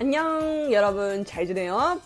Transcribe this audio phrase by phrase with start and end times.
[0.00, 2.00] 안녕여러분잘지내요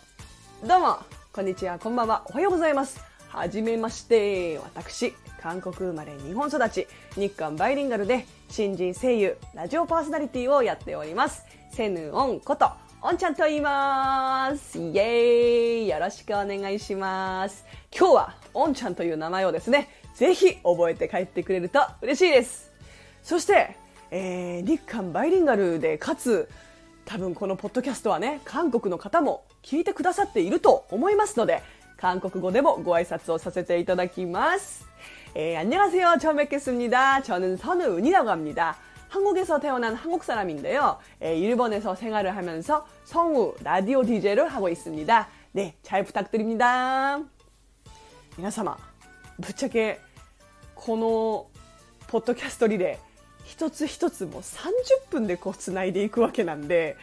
[0.67, 0.99] どうも
[1.33, 12.71] こんにちはこんばんはおはようございますはじめまして私韓国生まれ日本育ち日韓バイリンガルで新人声優ラジオパーソナリティをやっておりますセヌオンこと
[13.03, 17.65] オンちゃんと言いますイエーイよろしくお願いします
[17.95, 22.66] 今日はオンちゃんという名前をですねぜひ覚えて帰ってくれると嬉しいです
[23.27, 23.77] そして、
[24.11, 26.49] えー日韓バイリンガルでかつ
[27.05, 31.63] 多分このポッドキャストはね韓国の方も聞いてくださっていると思いますので
[31.97, 34.85] 韓国語でもご挨拶をさせていただきます.
[35.35, 36.17] 예, 안녕하세요.
[36.21, 37.23] 처음 뵙겠습니다.
[37.23, 38.77] 저는 선우은이라고 합니다.
[39.09, 40.99] 한국에서 태어난 한국 사람인데요.
[41.23, 45.29] 예, 일본에서 생활을 하면서 성우 라디오 DJ를 하고 있습니다.
[45.53, 47.21] 네, 잘 부탁드립니다.
[48.37, 48.77] 皆様
[49.39, 50.01] ぶっちゃけ
[50.75, 51.47] この
[52.09, 53.06] ポッドキャストリレー
[53.48, 56.98] 一つ一つもう30分でこう繋いでいくわけなんで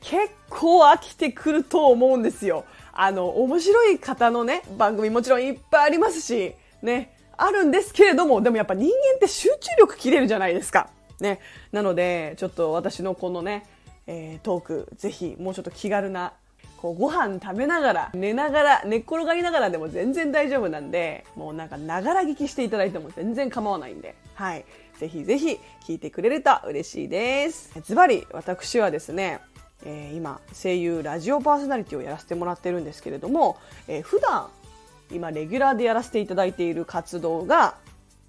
[0.00, 0.18] 結
[0.50, 2.64] 構飽きてくると思うんですよ。
[2.92, 10.90] あの、面白い方のね、番組もちろんいっぱいありますし、ね、あるんですけれども、でもやっぱ人間って集中力切れるじゃないですか。
[11.20, 11.40] ね。
[11.72, 13.64] なので、ちょっと私のこのね、
[14.06, 16.34] えートーク、ぜひもうちょっと気軽な
[16.84, 24.66] こうご飯食べながら寝ながら寝っ転がりながらでも全然大丈夫なんでもうなんかながら聞きしていただいても全然構わないんではい
[24.98, 27.70] ぜひぜひ聞いてくれると嬉しいです。
[27.82, 29.40] ズバリ私はですね
[29.84, 33.56] えー今声優ラジオパーソナリティをやらせてもらってるんですけれども、
[33.88, 34.48] えー普段
[35.10, 37.76] 今レギュラーでやらせていただいている活動が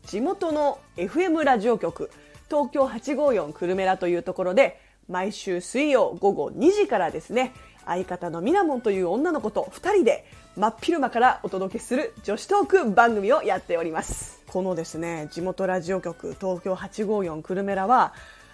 [0.05, 2.11] 地元の FM ラジオ局
[2.49, 7.53] 東京854久留米らというところで毎週水曜午後2時からですね
[7.86, 10.25] 相方のみなもんという女の子と2人で
[10.56, 18.14] 真っ昼間からお届けする女子トーク番組をやっておりますこのですね地元ラジオ局東京854久留米らは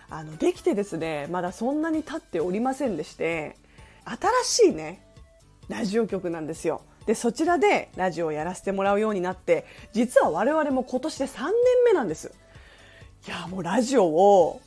[0.10, 3.56] あのできてですねまだそんなに経っておりませんでして
[4.44, 5.06] 新しいね
[5.72, 6.82] ラジオ局なんですよ。
[7.06, 11.52] で、そちらでラジオをやらせてもらうようになって、実は我々も今年で3年
[11.86, 12.32] 目なんです。
[13.28, 14.62] いや、もうラジオを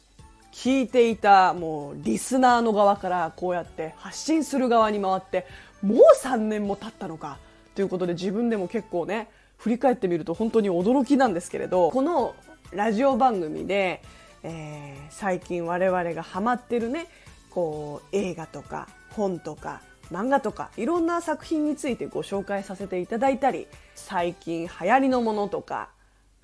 [0.53, 5.47] 聞いていた、もうリスナーの側からこうやって発信する側に回って、
[5.85, 7.39] もう3年も経ったのか。
[7.75, 9.29] ということで自分でも結構ね、
[9.59, 12.35] 振り返ってみると本当に驚きなんですけれど、この
[12.73, 14.03] ラジオ番組で、
[14.43, 17.07] えー最近我々がハマってるね、
[17.51, 19.81] こう映画とか本とか
[20.11, 25.91] 漫画とかいろんな作品についてご紹介させていただいたり最近流行りのものとか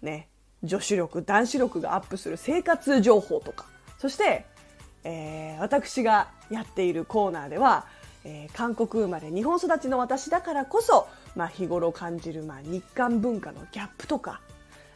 [0.02, 0.28] ね
[0.62, 3.66] 女子力男子力がアップする生活情報とか
[3.98, 4.46] そして、
[5.02, 7.86] えー私がやっているコーナーでは、
[8.24, 14.40] えー韓国生まれ日本育ちの私だからこそ、まあ、日頃感じる、まあ、日韓文化のギャップとか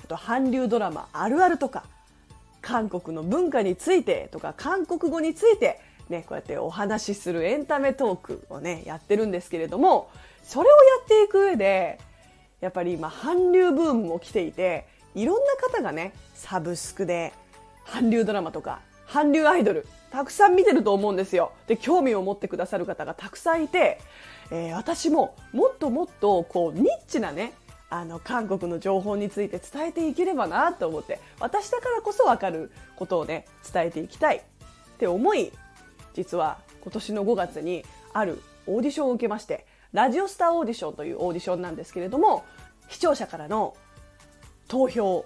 [0.05, 1.85] あと韓流ドラマあるあるとか
[2.61, 10.11] 韓国の文化についてとか韓国語についてね、こうやってお話しするエンタメトークをね、やってるんですけれども、
[10.43, 11.99] それをやっていく上で、
[12.61, 17.33] やっぱり今韓流ブームも来ていて、いろんな方がね、サブスクで
[17.87, 21.53] 韓流ドラマとか韓流アイドル、たくさん見てると思うんですよ。
[21.67, 24.01] で、興味を持ってくださる方がたくさんいて、
[24.51, 27.55] えー私ももっともっとこうニッチなね、
[27.95, 34.41] あの韓国の情報について伝えていければなと思って私だからこそ分かることをね伝えていきたいっ
[34.99, 35.53] て思い
[36.13, 42.45] 実は今年の5月にあるオーディションを受けましてラジオスターオーディションというオーディションなんですけれども
[42.89, 43.77] 視聴者からの
[44.67, 45.25] 投票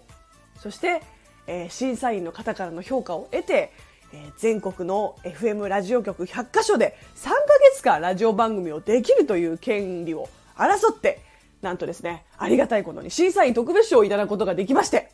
[0.60, 1.02] そして、
[1.48, 3.72] え審査員の方からの評価を得て、
[4.12, 7.34] え全国の FM ラジオ局100カ所で3ヶ
[7.72, 11.20] 月間ラジオ番組をできるという権利を争って
[11.60, 15.10] なんとですねありがたいことに審査員特別賞をいただくことができまして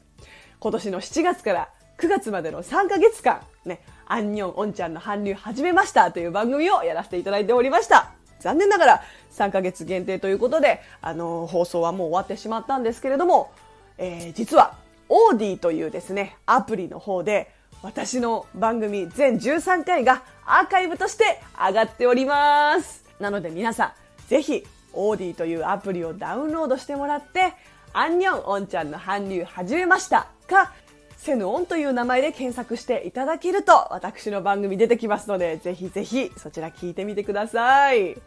[0.61, 1.69] 今年の7月から
[1.99, 8.13] 9月までの3ヶ月間、ね、アンニョンオンちゃんの韓流始めましたという番組をやらせていただいておりました。
[8.41, 9.03] 残念ながら
[9.33, 13.53] 3ヶ月限定ということで、あの放送はもう終わってしまったんですけれども、
[13.97, 14.77] えー実は、
[15.09, 23.05] オーディというですね、アプリの方で、私の番組全13回がアーカイブとして上がっております。
[23.21, 27.53] なので皆さん、ぜひ、オーディというアプリをダウンロードしてもらって、
[27.93, 30.73] アンニョンオンちゃんの韓流始めましたか、
[31.25, 38.21] セヌオンという名前で検索していただけると私の番組出てきますのでぜひぜひそちら聞いてみてください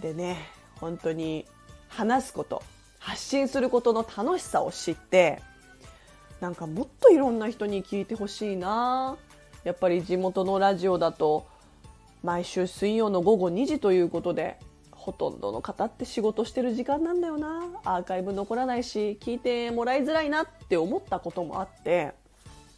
[0.00, 0.38] でね
[0.76, 1.44] 本当に
[1.88, 2.62] 話すこと
[2.98, 5.42] 発信することの楽しさを知って
[6.40, 9.16] なんかもっといろんな人に聞いてほしいな。
[9.64, 11.46] やっぱり地元のラジオだと
[12.22, 14.58] 毎週水曜の午後2時ということで
[14.90, 17.62] ほとんどの方って仕事してる時間なんだよな。
[17.84, 22.12] アーカイブ残らないし聞いてもらいづらいなって思ったこともあって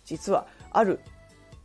[0.04, 1.00] 実はある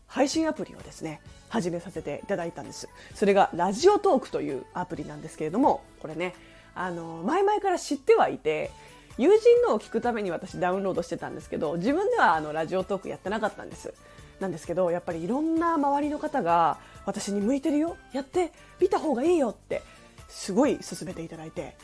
[0.06, 2.90] 配信アプリをですね始めさせていただいたんです。
[3.16, 6.36] それがラジオトークというアプリなんですけれどもこれね
[6.76, 8.70] あの前々から知ってはいて
[9.18, 13.94] 友人のを聞くために私ダウンロードしてたんですけど自分ではあのラジオトークやってなかったんです。
[14.40, 19.82] なんですけどやっぱりいろんな周りの方が私に向いてるよやって見た方がいいよって
[20.28, 21.76] すごい勧めていただいて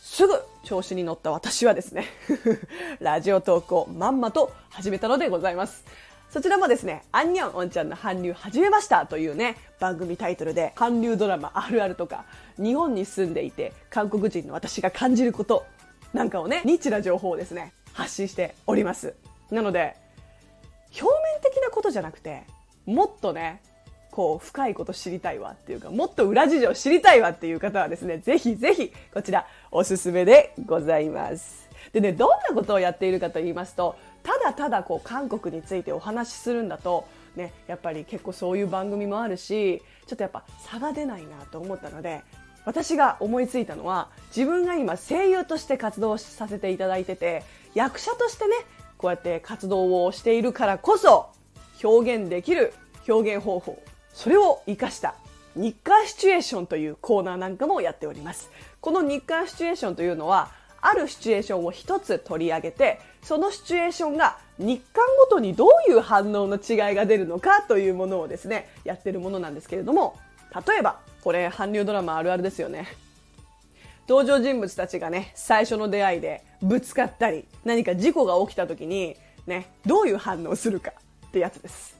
[0.00, 0.34] すぐ
[0.64, 2.06] 調子に乗った私はですね
[2.98, 5.84] ラジオトークをまんまと始めたのでございます。
[6.32, 12.24] そちらもですね、アンニョンおんちゃんの韓流始めましたというね、番組タイトルで、韓流ドラマあるあるとか、
[12.56, 15.66] 日本に住んでいて、韓国人の私が感じること
[16.12, 19.14] なんかをね、ニッチな情報をですね、発信しております。
[19.50, 19.96] なので、
[21.00, 22.42] 表面的なことじゃなくて、
[22.86, 23.62] もっとね、
[24.10, 31.68] こう、深いこと知りたいわっていうか、もっと裏事情知りたいわっていう方はですね、ぜひぜひ、こちら、おすすめでございます。
[31.92, 37.06] でね、どんなことをやっているかと言いますと、ただただこう韓国についてお話しするんだと、
[37.36, 42.22] ね、やっぱり結構そういう番組もあるしちょっとやっぱ差が出ないなと思ったので
[42.64, 47.42] 私が思いついたのは自分が今声優として活動させていただいてて
[47.74, 48.54] 役者としてね
[48.96, 51.30] こうやって活動をしているからこそ
[51.82, 52.72] 表現できる
[53.08, 53.82] 表現方法
[54.12, 55.14] それを生かした
[55.54, 58.50] 日韓シチュエーションというコーナーなんかもやっております。
[58.80, 60.50] この日韓シチュエーションというのは
[60.80, 70.18] あるシチュエーションを一つ取り上げてそのシチュエーションが日韓ごとにどういう反応の違いが出るのかというものをですねやってるものなんですけれども
[70.66, 72.86] 例えばこれ韓流ドラマあるあるですよね
[74.08, 79.16] 登場人物たちがね最初の出会いでぶつかったり何か事故が起きた時に
[79.46, 80.92] ねどういう反応するか
[81.28, 81.96] ってやつです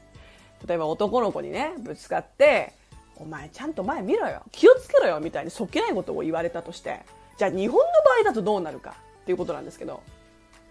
[0.67, 2.73] 例えば男の子にねぶつかって
[3.17, 7.01] お前ちゃんと前見ろよ気をつけろよみたいにそっけないことを言われたとして
[7.39, 10.03] じゃあ日本の場合だとどうなるかっていうことなんですけど、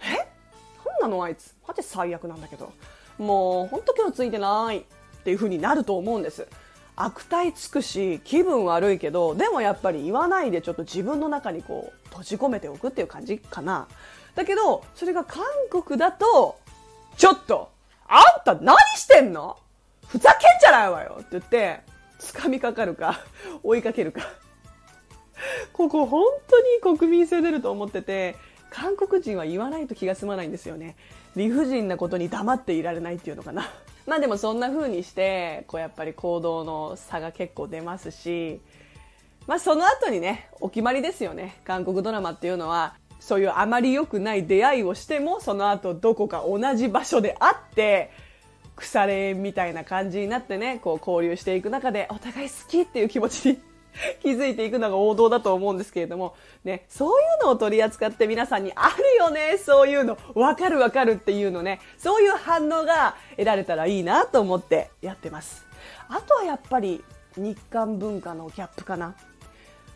[0.04, 0.28] え？
[1.02, 1.56] なんなのあいつ。
[1.68, 2.72] マジ最悪なんだけど。
[3.18, 4.84] もうほんと今日ついてないっ
[5.24, 6.48] ていう風になると思うんです。
[6.96, 13.88] 悪態つくし気分悪いけどでもやっぱり言わないでちょっと自分の中にこう閉じ込めておくっていう感じかな
[14.36, 16.60] だけどそれが韓国だと
[17.18, 17.72] ちょっと
[18.08, 19.58] あんた何してんの？
[20.08, 21.82] ふざけんじゃないわよって言って
[22.20, 23.22] 掴みかかるか
[23.64, 24.22] 追いかけるか
[25.74, 26.24] ここ本
[26.82, 28.36] 当に国民性出ると思ってて、
[28.70, 30.96] 韓国人は言わないと気が済まないんですよね。
[31.36, 33.70] 理不尽なことに黙っていられないっていうのかな。
[34.08, 38.60] まあでもそんな風にして、こうやっぱり行動の差が結構出ますし、
[39.48, 41.58] まあその後にね、お決まりですよね。
[41.64, 48.12] 韓国ドラマっていうのは、そういうあまり良くない出会いをしても、その後どこか同じ場所で会って、
[48.76, 53.60] 腐れみたいな感じになってね、こう交流していく中で、お互い好きっていう気持ちに
[54.22, 65.66] 気づいていくのが王道だと思うんですけれども、ね、そういうのを取り扱って皆さんにあるよね、そういうの、わかるわかるっていうのね、そういう反応が得られたらいいなと思ってやってます。
[66.10, 67.04] あとはやっぱり
[67.38, 69.16] 日韓文化のギャップかな。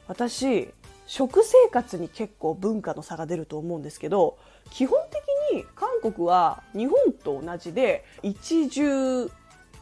[0.08, 0.70] 私、
[1.08, 4.38] 食生活に結構文化の差が出ると思うんですけど、
[4.72, 9.32] 基本的に韓国は日本と同じで一汁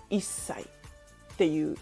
[0.10, 0.66] 一菜っ
[1.38, 1.78] ていう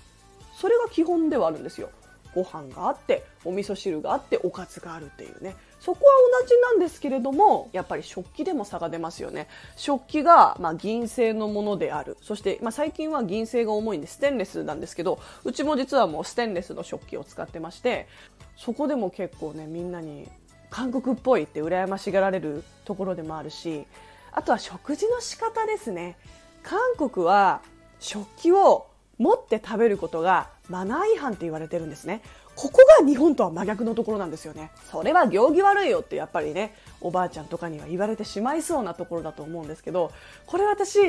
[0.61, 1.89] それが基本ではあるんですよ。
[2.33, 5.55] ご飯があってお味噌汁があっておかずがあるっていうね。
[5.79, 9.47] そこは同じなんですけれどもやっぱり食器でも差が出ますよね。
[9.75, 12.17] 食器が、まあ、銀製のものである。
[12.21, 18.07] そして、まあ、最近は銀製が重いんでステンレスなんですけどうちも実はもうステンレスの食器を使ってまして
[18.55, 20.29] そこでも結構ねみんなに
[20.69, 23.85] 韓国っぽいって羨ましがられるところでもあるし
[24.31, 26.17] あとは食事の仕方ですね。
[26.63, 27.61] 韓国は
[27.99, 32.21] 食器を持って食べることがマナー違反って言われてるんですね。
[32.55, 34.71] ここが日本とは真逆のところなんですよね。
[34.89, 40.11] それは行儀悪いよってやっぱりね、おばあちゃんとかには言われてしまいそうなところだと思うんですけど、
[40.45, 40.99] これ私、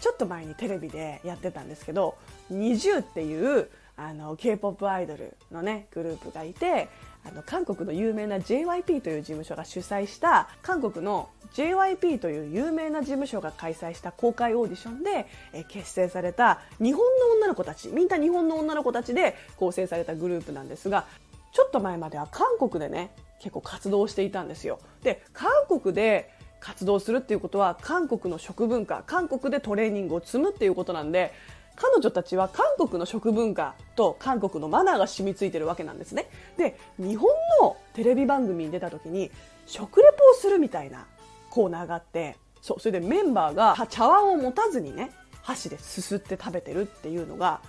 [0.00, 2.16] ちょっと前にテレビでやってたんですけど、
[2.50, 3.68] 20っていう
[4.02, 6.88] あの K-POP アイドルのね、グループがいて、
[7.22, 21.04] あの韓国の有名な JYP という事務所が主催した韓国の JYP という有名な事務所が開催した公開オーディションで、え結成された日本の女の子たちみんな日本の女の子たちで構成されたグループなんですが
[21.52, 24.78] ちょっと前までは韓国でね結構活動していたんですよ。
[25.02, 26.30] で韓国で
[26.60, 31.32] 活動するっていうことは韓国の食文化韓国でトレーニングを積むっていうことなんで
[31.80, 36.28] 彼女たちは韓国の食文化と韓国のマナーが染みついてるわけなんですね。
[36.58, 37.30] で、日本
[37.62, 39.30] のテレビ番組に出た時に
[39.66, 41.06] 食レポをするみたいな
[41.48, 45.10] コーナーがあって、そう、それでメンバーが茶碗を持たずにね、
[45.40, 47.62] 箸ですすって食べてるっていうのが、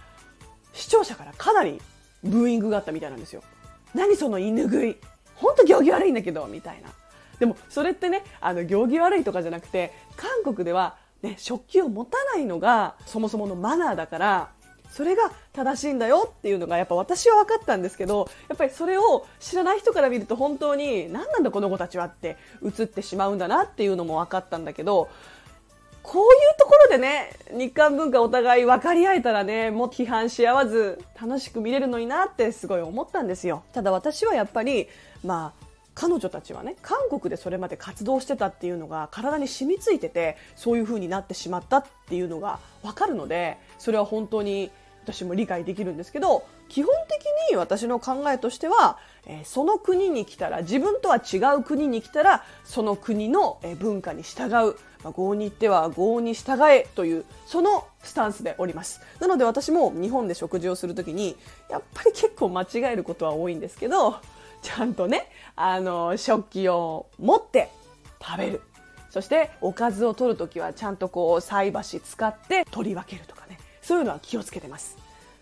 [0.74, 1.82] 視聴者からかなり
[2.22, 3.44] ブーイングがあったみたいなんですよ。
[3.96, 4.98] 何その犬食い。
[5.36, 6.90] ほんと行儀悪いんだけど、みたいな。
[7.40, 14.50] でも、それってね、あの、行儀悪いとかじゃなくて、韓国ではね、食器を持たないのがそもそものマナーだから
[14.92, 25.10] それが正しいんだよっていうのがやっぱ私は分かったんですけどやっぱりそれを知らない人から見ると本当に何なんだこの子たちはって映ってしまうんだなっていうのも分かったんだけど
[26.04, 33.64] こういうところでね日韓文化お互い分かり合えたらねもっと批判し合わず楽しく見れるのになってすごい思ったんですよ。
[33.72, 34.88] ただ私はやっぱり
[35.24, 35.71] まあ
[36.02, 44.72] 彼女たちはね韓国でそれまで活動してたっていうのが体に染みついててそういう風になってしまったっていうのが分かるのでそれは本当に
[45.04, 59.02] 私も理解できるんですけど基本的に私の考えとしては、え、その国に来たら自分とは違う国に来たらその国の、え、文化に従う、まあ、合に行っては合に従えというそのスタンスでおります。
[59.20, 61.36] なので私も日本で食事をするときに
[61.70, 64.16] やっぱり結構間違えることは多いんですけど
[64.62, 67.70] ちゃんとねあの食器を持って
[68.22, 68.62] 食べる。
[69.10, 73.60] そしておかずを取るときはちゃんとこう菜箸使って取り分けるとかね。
[73.82, 74.98] そういうのは気をつけてます。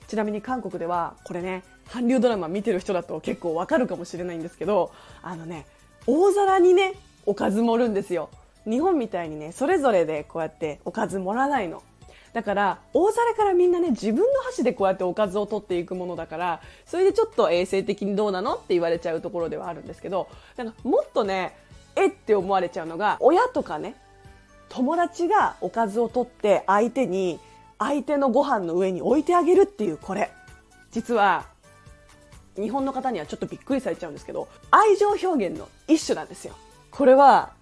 [0.07, 5.67] ちなみに韓国ではこれね韓流ドラマ見てる人だと結構わかるかもしれないんですけどあのね
[6.07, 6.93] 大皿にね
[7.25, 8.29] おかず盛るんですよ。
[8.65, 11.83] 日本みたいにねそれぞれでこうやっておかず盛らないの。
[12.33, 18.55] だから大皿からみんなね自分の箸でこうやっておかずを取っていくものだからそれでちょっと衛生的にどうなの？
[18.55, 21.55] って言われちゃうところではあるんですけどなんかもっとね
[21.95, 23.95] えって思われちゃうのが親とかね
[24.69, 27.39] 友達がおかずを取って相手に
[27.79, 30.31] 相手のご飯の上に置いてあげるっていうこれ。
[30.91, 31.45] 実は
[32.55, 36.55] 日本の方にはちょっとびっくりされちゃうんですけど愛情表現の一種なんですよ。
[36.91, 37.53] これは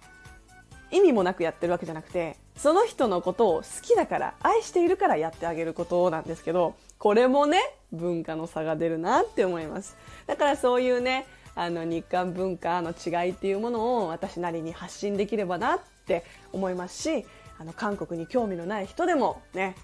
[0.90, 7.60] 意味もなくやってるわけじゃなくてその人のことを好きだから愛しているからやってあげることなんですけどこれもね
[7.92, 9.96] 文化の差が出るなって思います。
[10.26, 17.26] だからそういうねあの日韓文化の違いっていうものを私なりに発信できればなって思いますし
[17.58, 19.74] あの韓国に興味のない人でもね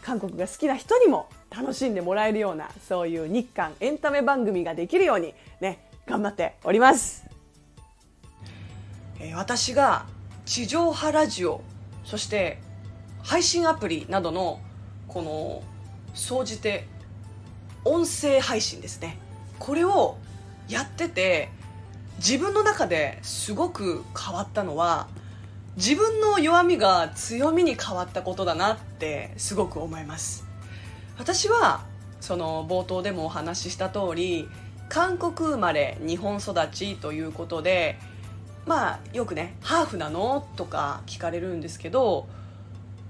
[0.00, 7.26] 韓国が好きな人にも楽しんでもらえるようなそういう日韓エンタメ番組ができるようにね頑張っております、
[9.20, 10.06] えー、私が
[10.46, 11.60] 地上波ラジオ
[12.08, 12.58] そして
[13.22, 14.60] 配信アプリなどの
[15.08, 15.62] この
[16.14, 16.86] 総じて
[17.84, 19.18] 音声配信ですね。
[19.58, 20.16] これを
[20.70, 21.50] やってて
[22.16, 25.06] 自分の中ですごく変わったのは
[25.76, 30.46] 自分の弱みが強みに変わったことだなってすごく思います。
[31.18, 31.84] 私は
[32.22, 34.48] その冒頭でもお話しした通り
[34.88, 37.98] 韓国生まれ日本育ちということで
[38.68, 42.28] まあよくね「ハーフなの?」とか聞かれるんですけど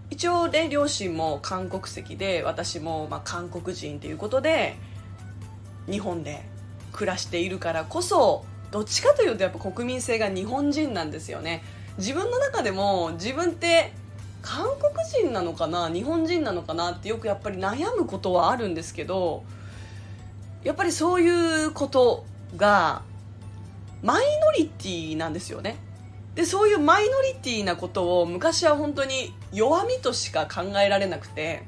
[0.09, 4.77] 一応ね両親も韓国籍で私もまあ韓国人ということで
[5.91, 6.45] 日本で
[6.93, 11.63] 暮らしているからこそどっちかというとやっぱ国民性が日本人なんですよね
[11.99, 13.93] 自分の中でも自分って
[14.43, 19.43] 韓国人なのかな日本人なのかなってよくやっぱり悩むことはあるんですけど
[20.63, 22.25] やっぱりそういうこと
[22.57, 23.03] が
[24.03, 25.77] マイノリティなんですよね。
[26.35, 31.65] でそういうマイノリティなことを昔は本当に弱みとしか考えられなくて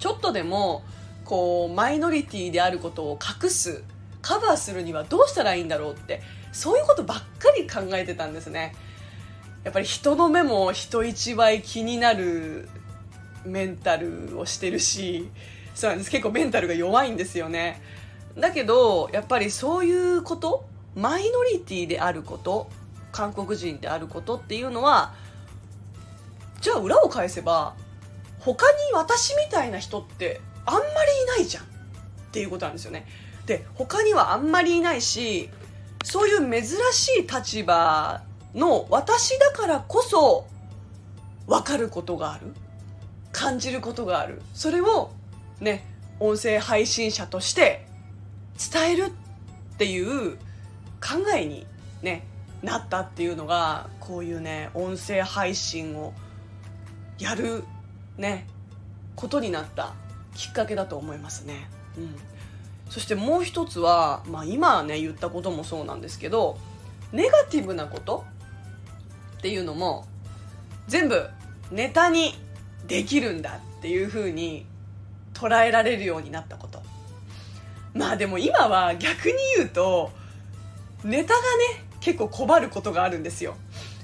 [0.00, 0.82] ちょっとでも
[1.24, 3.84] こうマイノリティであることを隠す
[4.22, 6.20] カバーするにはどうしたらいいんだろうって
[6.50, 8.74] そういうことばっかり考えてたんですね。
[9.62, 12.68] やっぱり人の目も人一倍気になる
[13.44, 15.28] メンタルをしてるし
[15.76, 16.10] そうなんです。
[16.10, 17.80] 結構メンタルが弱いんですよね。
[18.36, 22.70] だけどやっぱりそういうことマイノリティであること
[23.12, 25.14] 韓国人であることっていうのは
[26.60, 27.74] じゃあ裏を返せば
[28.40, 31.64] 他に私みたいな人ってあんまりいないじゃん。
[31.64, 31.66] っ
[32.32, 33.06] ていうことなんですよね。
[33.46, 35.50] で他にはあんまりいないし
[36.04, 38.22] そういう珍しい立場
[38.54, 40.46] の私だからこそ
[41.46, 42.54] 分かることがある。
[43.32, 44.42] 感じることがある。
[44.54, 45.10] それを
[45.60, 45.84] ね
[46.18, 47.86] 音声配信者として
[48.72, 49.12] 伝える
[49.74, 50.38] っていう
[51.00, 51.66] 考えに、
[52.02, 52.24] ね、
[52.62, 56.12] なったっていうのがこういうね音声配信を
[57.18, 57.64] やる
[58.18, 58.46] ね
[59.16, 59.94] ことになった
[60.34, 61.68] きっかけだと思いますね。
[61.96, 62.14] うん、
[62.88, 66.58] そしてもう一つは、まあ、今ね言ったこともそうなんですけど
[67.12, 68.24] ネガティブなこと
[69.38, 70.06] っていうのも
[70.86, 71.28] 全部
[71.70, 72.34] ネタに
[72.86, 74.66] できるんだっていう風に
[75.34, 76.82] 捉えられるようになったこと
[77.94, 80.10] まあでも今は逆に言うと
[81.04, 83.54] ネタがね結構困ることがあるんですよ。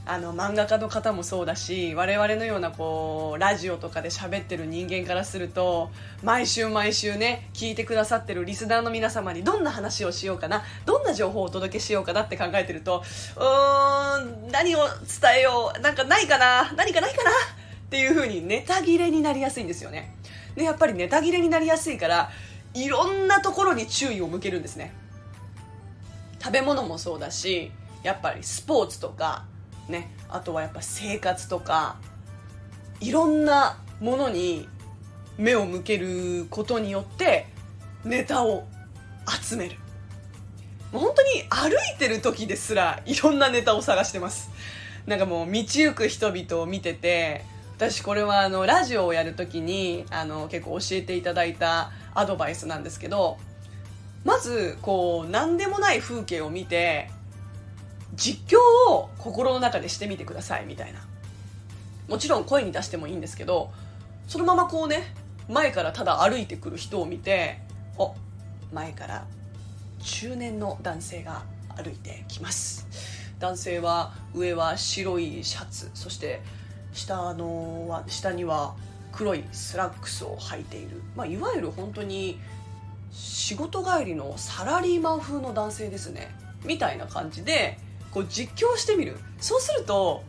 [0.08, 5.90] あの漫画家の方もそうだし我々のようなこうラジオとかで喋ってる人間からすると
[6.22, 13.02] 毎週毎週ね聞いてくださってるリスナーの皆様にどんな話をしようかなどんな情報をお届けしようかなって考えてると
[13.36, 17.34] うーん何を伝えようなんかないかな何かないかなっ
[17.90, 20.14] ていう風にネタ切れになりやすいんですよね。
[20.54, 22.30] でやっぱりネタ切れになりやすいから
[22.74, 24.92] いろんなところに注意を向けるんですね。
[26.46, 27.72] 食べ物もそうだし
[28.04, 29.46] やっぱりスポーツとか
[29.88, 31.96] ねあとはやっぱ生活とか
[33.00, 34.68] いろんなものに
[35.38, 37.48] 目を向けることによって
[38.04, 38.68] ネタを
[39.42, 39.76] 集める。
[40.92, 44.50] もう本当に歩いてる時ですらいろんなネタを探してます。
[45.04, 47.44] なんかもう道行く人々を見てて
[47.76, 53.36] 私これはあのラジオをやるときにあの結構教えていただいたアドバイスなんですけど
[54.26, 57.08] まずこう何でもない風景を見て
[58.16, 58.58] 実況
[58.90, 60.98] を心の中でしてみてくださいみたいな。
[62.08, 63.72] もちろん声に出してもいいんですけど
[64.28, 65.14] そのままこうね
[65.48, 67.58] 前からただ歩いてくる人を見て
[67.98, 68.14] お
[68.72, 69.26] 前から
[70.02, 71.42] 中年の男性が
[71.76, 72.86] 歩いてきます。
[73.38, 76.40] 男性は上は白いシャツそして
[76.92, 78.74] 下のは下には
[79.12, 82.40] 黒いスラックスを履いている、まあ、いわゆる本当に
[83.16, 86.34] 仕事帰りのサラリーマン風の男性ですね。
[86.66, 87.78] みたいな感じで
[88.10, 89.16] こう実況してみる。
[89.40, 90.22] そうすると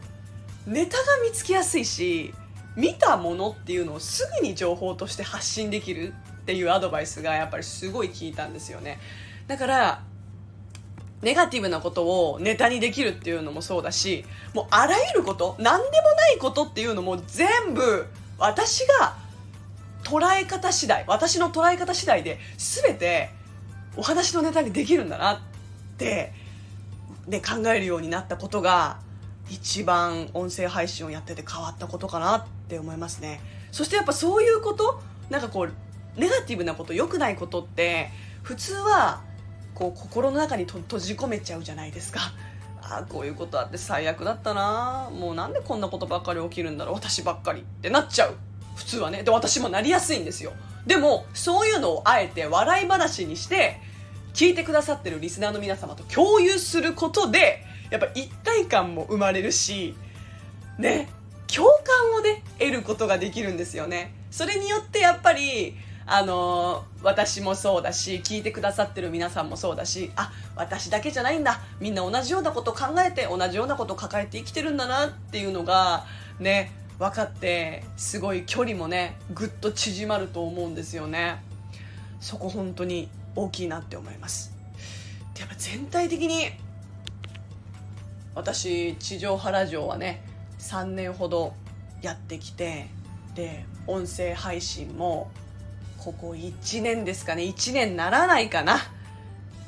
[0.66, 2.34] ネタが見つけやすいし
[2.78, 6.14] 見たものっていうのをすぐに情報として発信できる
[6.44, 9.00] っていうアドバイスがやっぱりすごい効いたんですよね。
[9.48, 10.04] だから
[11.22, 18.06] ネガティブなことをネタにできるっていうのもそうだしもうあらゆること何でもないことっていうのも全部
[18.38, 19.18] 私が
[20.08, 23.30] 捉え方次第私の捉え方次第で全て
[23.98, 25.40] お話のネタにできるんだなっ
[25.98, 26.32] て、
[27.28, 29.00] ね、考えるようになったことが
[29.50, 33.42] 一番音声配信をやってて変わったことかなって思いますね。
[33.72, 38.10] そしてやっぱそういうことなんかこうネガティブなこと良くないことって
[38.44, 39.22] 普通は
[39.76, 42.22] こう心の中に閉じ込めちゃうじゃないですか。
[42.82, 48.38] ああこういうことあって最悪だったなもうなんでこんなことばっかり起きるんだろう私ばっかりってなっちゃう。
[48.78, 49.24] 普通はね。
[49.24, 50.54] で私もなりやすいんですよ。
[50.86, 53.82] でもそういうのをあえて笑い話にして
[54.34, 59.96] 聞いてくださってるリスナーの皆様と共有することでやっぱ一体感も生まれるし
[60.78, 61.10] ね。
[61.54, 64.14] 共感をね得ることができるんですよね。
[64.32, 71.62] それによってやっぱりあの私もそうだし聞いてくださってる皆さんもそうだしあ私だけじゃないんだ。
[71.80, 76.06] みんな同じようなこと考えて同じようなことを抱えて生きてるんだなっていうのが
[76.40, 76.72] ね。
[77.00, 81.42] 分かってすごい距離もねぐっと縮まると思うんですよね。
[82.20, 84.52] そこ本当に大きいなって思います。
[85.36, 86.50] でやっぱ全体的に
[88.34, 90.24] 私地上波ラジオはね
[90.60, 91.54] 3年ほど
[92.02, 92.88] やってきて
[93.36, 95.30] で音声配信も
[95.98, 98.78] ここ1年ですかね1年ならないかな。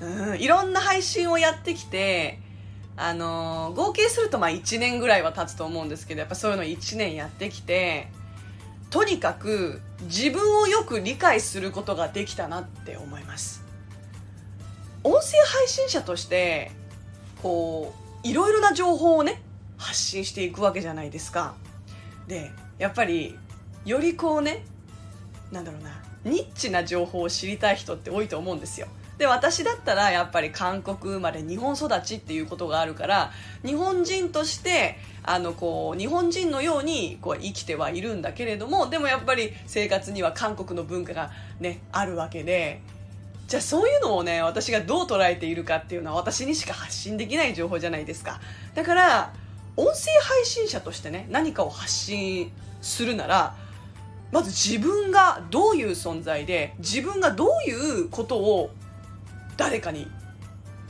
[0.02, 2.40] うんいろんな配信をやってきて
[3.02, 8.10] あの、合計するとまあ1年ぐらいは経つと思うんですけどやっぱそういうの1年やってきて
[8.90, 13.64] とにかく自分をよく理解することができたなって思います。
[15.04, 16.72] 音声配信者として
[17.42, 19.42] こういろいろな情報をね
[19.78, 21.56] 発信していくわけじゃないですか。
[22.28, 23.38] でやっぱり
[23.86, 24.66] よりこうね
[25.52, 28.88] なんだろうなニッチな情報を知りたい人って多いと思うんですよ。
[29.20, 33.32] で私だったらやっぱり韓国生まれ日本育ちっていうことがあるから
[33.66, 42.82] 日本人としてあのこう日本人のようにこう生きてはいるんだけれどもでもやっぱり生活には韓国の文化が、ね、あるわけで
[43.50, 48.40] じゃあそういうのをね私がどう捉えているかっていうのは私にしか発信できない情報じゃないですか。
[48.74, 49.34] だから
[49.76, 53.56] 音声配信者としてね何かを発信するなら
[54.32, 58.70] まず自分がどういう存在で自分がどういうことを
[59.60, 60.08] 誰かに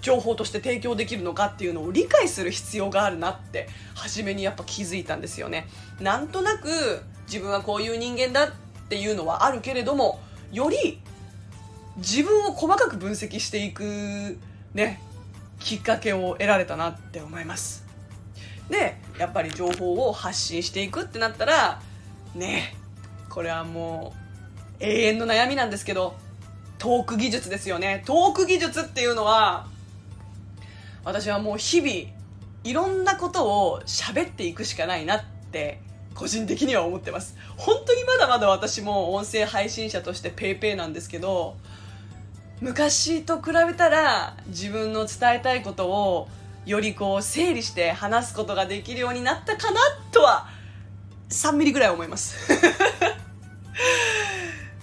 [0.02, 5.68] 情報として提供できるのかっていうのを理解する必要があるなって初めにやっぱ気づいたんですよね。
[6.00, 8.52] なんとなく自分はこういう人間だっ
[8.88, 11.02] ていうのはあるけれどもより
[11.98, 14.38] 自分を細かく分析していく
[14.76, 15.02] ね
[15.60, 17.84] きっかけを得られたなって思います。
[18.70, 21.82] でやっぱり情報を発信していくってなったら
[22.36, 22.76] ね
[23.30, 24.14] これはも
[24.80, 26.16] う永遠の悩みなんですけど
[26.80, 28.02] トーク技術ですよね。
[28.06, 29.68] トーク技術っていうのは
[31.04, 31.92] 私はもう日々
[32.64, 35.82] いろんなことを喋っていくしかないなって
[36.16, 37.38] 個人的には思ってます。
[37.58, 41.58] 本当にまだまだ私も音声配信者として PayPay なんですけど
[42.62, 46.28] 昔と比べたら自分の伝えたいことを
[46.66, 49.80] よりこう整理して話すことができるようになったかな
[50.12, 50.48] とは
[51.30, 52.36] 3ミリぐらい思います。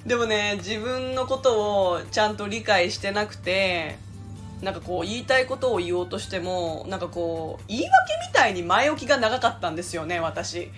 [0.07, 3.99] でもね自分のことをちゃんと理解してなくて
[4.63, 7.91] なんかこう言いたいことを言おうとしてもなんかこう言い訳
[8.29, 10.71] みたいに前置きが長かったんですよね私。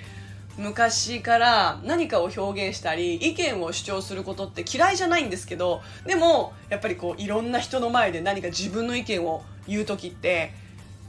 [0.57, 10.53] 昔から何かを表現したり意見を主張することって嫌いじゃないんですけどでもやっぱりこういろんな人の前で何か自分の意見を言う時って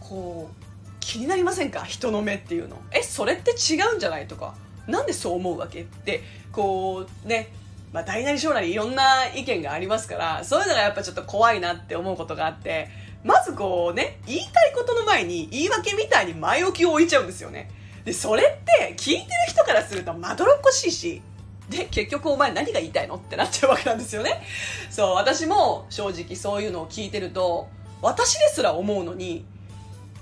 [0.02, 0.66] こう
[1.00, 1.84] 気になりませんか？
[1.84, 2.78] 人の目っていうの。
[2.92, 4.28] えそれって違うんじゃない？
[4.28, 4.54] とか。
[4.86, 5.82] なんでそう思うわけ？
[5.82, 7.52] ってこうね
[7.92, 12.88] まあ、大なり小なりいろんな意見がありますからそういうのがやっぱちょっと怖いなって思うことがあって
[13.24, 17.70] まずこうね言いたいことの前に言い訳みたいに前置きを置いちゃうんですよね。
[18.06, 21.22] でそれって聞いてる人からするとまどろっこしいし
[21.70, 24.42] で結局お前何が言いたいのってなっちゃうわけなんですよね。
[24.90, 27.68] そう私も正直そういうのを聞いてると
[28.02, 29.46] 私ですら思うのに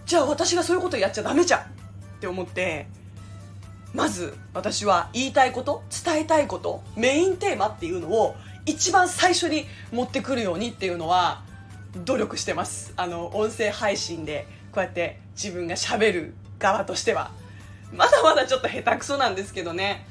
[0.06, 1.64] じゃあ私がそういうことやっちゃダメじゃんっ
[2.20, 2.88] て思って
[3.94, 11.44] まず私は言いたいこと伝えたいことメインテーマっていうのを一番最初に持ってくるようにっていうのは
[11.96, 12.94] 努力してます。
[12.98, 17.32] あの音声配信でこうやって自分がしゃべる側としては。
[17.94, 20.06] まだまだちょっと下手くそなんですけどね。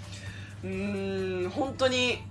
[0.65, 2.23] うーん本当に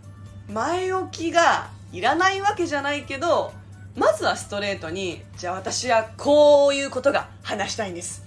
[0.49, 3.53] 前置きがいらないわけじゃないけど
[3.95, 8.23] まずはストレートにじゃあ私はこういうことが話したいんです。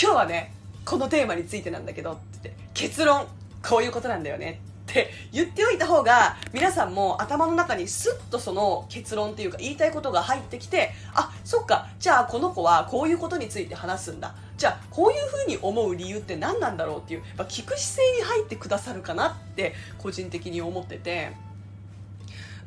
[0.00, 0.54] 今日はね
[0.84, 3.26] このテーマについてなんだけどって結論
[3.62, 14.34] こういうことなんだよねって言っておいた方が皆さんも頭の中にスッとその結論っていうか言いたいことが入ってきてあそっかじゃあこの子はこういうことについて話すんだ。
[14.56, 21.32] じゃあこういうふうに思う理由って何なんだろうっていう、まあ、聞く姿勢に入ってくださるかなって個人的に思ってて。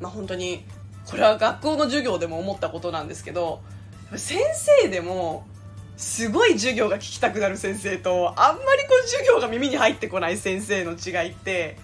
[0.00, 0.64] まあ本当に
[1.06, 3.60] これは学校の授業でも思ったことなんですけど
[4.16, 4.38] 先
[4.82, 5.46] 生でも
[5.96, 11.76] すごい授業が聞きたくなる先生とあんまりこう授業が耳に入ってこない先生の違いって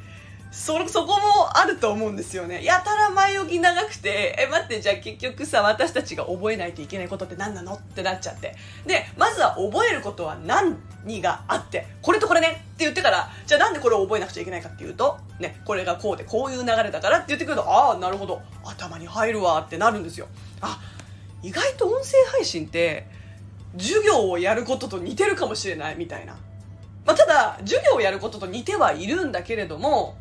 [0.51, 2.65] そそこもあると思うんですよね。
[2.65, 8.57] やたら前置き長くてえ待ってじゃあ結局さ私たちが覚えないといけないことって何なのってなっちゃって。
[8.85, 10.77] でまずは覚えることは何
[11.23, 18.43] があってこれとこれねって言ってからじゃあなんでこれを覚えなくちゃいけないかっていうとねこれがこうでこういう流れだからって言ってくるとああなるほど。
[18.65, 20.27] 頭に入るわってなるんですよ。
[20.61, 20.81] あ
[21.45, 23.20] 意外と音声配信って
[23.77, 26.35] 授業をやることと似てるかもしれないみたいな、
[27.05, 30.17] まあ、ただ授業をやることと似てはいるんだけれども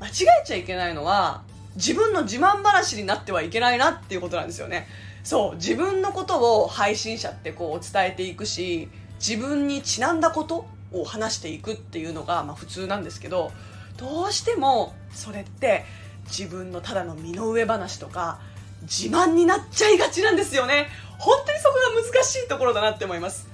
[0.00, 0.10] 間違
[0.42, 1.42] えちゃいけないのは
[1.76, 4.86] 自分の自慢話になってはいけないなっていうことなんですよね。
[5.24, 8.88] そう自分のことを配信者ってこう伝えていくし
[9.20, 13.52] 自分にちなんだことを話していくっていうのがまあ普通なんですけど
[13.96, 15.84] どうしてもそれって
[16.26, 18.40] 自分のただの身の上話とか
[18.82, 20.88] 自慢になっちゃいがちなんですよね。
[21.24, 23.48] 本当にそこが難しいところだなって思います。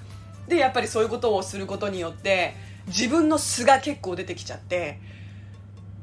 [0.49, 2.55] でやっぱりそういうことをすることによって
[2.87, 4.99] 自分の素が結構出てきちゃって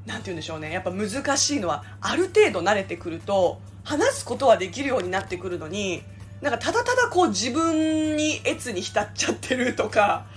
[0.06, 0.72] なんて言うんでしょうね。
[0.72, 6.04] やっぱ難しいのはある程度慣れてくると話すことはできるようになってくるのに
[6.42, 10.28] なんかただただこう自分に越に浸っちゃってるとか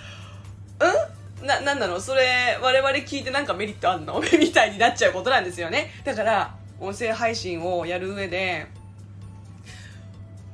[0.80, 1.46] うん？
[1.46, 2.00] な、なんなの？
[2.00, 4.22] それ我々聞いてなんかメリットあんの？
[4.40, 5.92] みたいになっちゃうことなんですよね。
[6.04, 8.68] だから音声配信をやる上で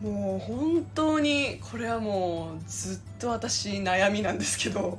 [0.04, 4.98] もう本当にこれはもうずっと私悩みなんですけど。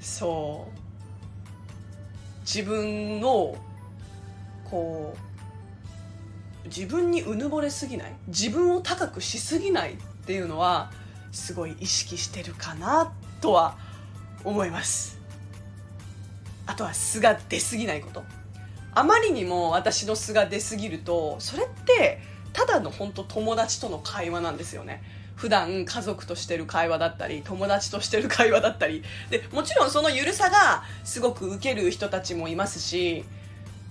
[0.00, 0.78] そう。
[2.40, 3.56] 自分を
[4.70, 5.14] こ
[6.64, 8.14] う自分にうぬぼれすぎない。
[8.28, 10.90] 自分を高くしすぎないっていうのは
[11.30, 13.76] すごい意識してるかなとは
[14.44, 15.20] 思います。
[16.64, 18.24] あとは素が出すぎないこと。
[18.94, 25.02] あまりにも私の素が出すぎるとそれってただの本当友達との会話なんですよね。
[25.34, 29.04] 普段家族としてる会話だったり友達としてる会話だったり。
[29.28, 33.26] でもちろんそのゆるさがすごく受ける人たちもいますし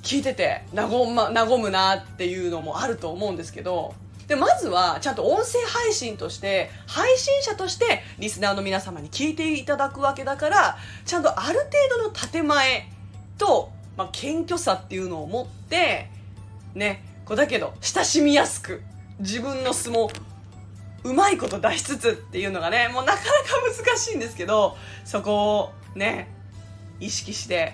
[0.02, 3.94] 聞いてて和,、ま、和むなっていうのもあると思うんですけど。
[4.28, 12.90] でまずはちゃんと音声配信として配信者としてリスナーの皆様に聞いていただくわけだからちゃんとある程度の建前
[13.38, 16.10] と、まあ、謙虚さっていうのを持って
[16.74, 18.82] ねこうだけど親しみやすく
[19.20, 20.10] 自分の素も
[21.04, 23.30] うまいこと出しつつっていうのがねもうなかなか
[23.86, 26.30] 難しいんですけどそこをね
[27.00, 27.74] 意識して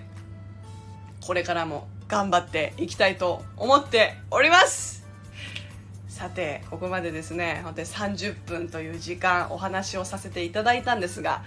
[1.21, 5.01] これからも頑張っていきたいと思っております。
[6.09, 11.41] さてここまでですね本当に30分という時間お話をさせていただいたんですが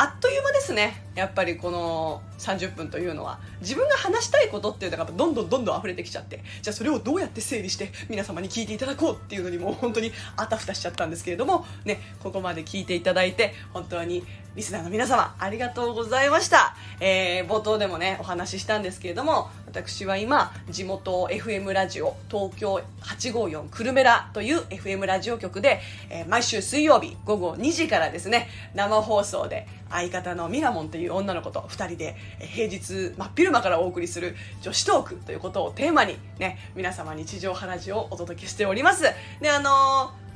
[0.00, 1.02] あっという間ですね。
[1.16, 3.40] やっぱりこの30分というのは。
[3.60, 6.40] 自分が話したいことっていうのがどんどんどんどん溢れてきちゃって。
[6.62, 11.66] じゃあそれをどうやって整理して皆様に聞いていただこうっていうのにもう本当にあたふたしちゃったんですけれども。
[11.84, 14.22] ねここまで聞いていただいて本当に
[14.58, 25.80] リスナーの皆様ありがとうございました、えー、冒頭でもねお話ししたんですけれども私は今地元 FM ラジオ東京854クルメラという FM ラジオ局で、
[26.10, 39.04] えー、毎週水曜日午後2時からですね生放送で相方のミラモンという女の子と2人で平日真っ昼間からお送りする女子トークということをテーマにね皆様に地上波ジオをお届けしております。
[39.40, 39.70] であの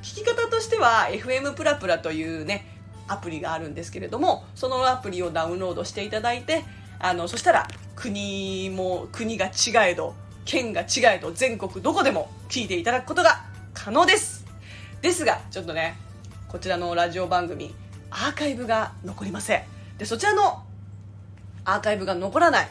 [0.02, 2.66] ー、聞き方としては FM プラプラというね
[3.08, 6.64] アプリがあるんですけれどもそのアプリをダウンロードしていただいて
[6.98, 14.44] あのそしたら国も国が違えど県が違えど全国どこでも聞いていただくことが可能です。
[15.00, 15.96] ですがちょっとね
[16.48, 17.74] こちらのラジオ番組
[18.12, 19.62] アーカイブが残りません
[19.98, 20.62] でそちらの
[21.64, 22.68] アーカイブが残らない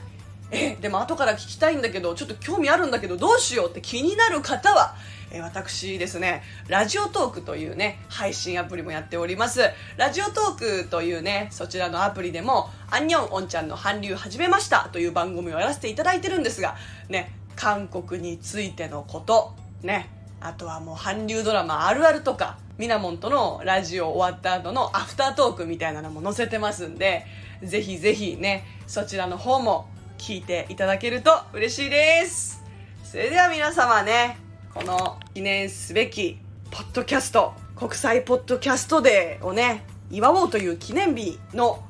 [0.52, 4.96] えでも後から聞きたいんだけどちょっと興味あるんだけどどうしようって気になる方は
[5.34, 9.62] え私ですね、ラジオトークというね、配信アプリもやっております。
[9.96, 16.76] ラジオトークというね、そちらのアプリでも、アンニョンオンちゃんの韓流始めましたという番組をやらせていただいてるんですが、
[17.08, 20.10] ね、韓国についてのこと、ね、
[20.42, 27.28] あとはもう韓流ドラマあるあるとか、ミナモンとのラジオ終わった後のアフタートークみたいなのも載せてますんで、
[27.62, 32.64] ぜひぜひね、そちらの方も聞いていただけると嬉しいです。
[33.04, 34.40] それでは皆様ね、
[34.74, 36.40] この記念すべき
[36.72, 41.84] ポッドキャスト国際ポッドキャストデーをね祝おうという記念日の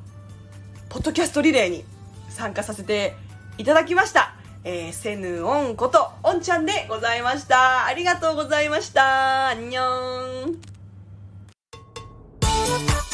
[0.89, 1.85] ポッドキャストリレーに
[2.27, 3.13] 参加させて
[3.57, 7.85] いただきました、えー、セヌオンことオンちゃんでございました。
[7.85, 9.51] ありがとうございました。
[9.51, 13.10] アンニョン